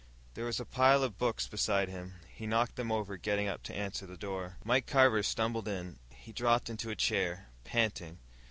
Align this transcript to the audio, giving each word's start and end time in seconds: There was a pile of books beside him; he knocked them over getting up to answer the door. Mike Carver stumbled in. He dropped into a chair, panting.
There 0.33 0.45
was 0.45 0.59
a 0.59 0.65
pile 0.65 1.03
of 1.03 1.19
books 1.19 1.45
beside 1.45 1.87
him; 1.87 2.15
he 2.27 2.47
knocked 2.47 2.75
them 2.75 2.91
over 2.91 3.17
getting 3.17 3.47
up 3.47 3.61
to 3.65 3.75
answer 3.77 4.07
the 4.07 4.17
door. 4.17 4.57
Mike 4.63 4.87
Carver 4.87 5.21
stumbled 5.21 5.67
in. 5.67 5.99
He 6.09 6.31
dropped 6.33 6.71
into 6.71 6.89
a 6.89 6.95
chair, 6.95 7.49
panting. 7.65 8.17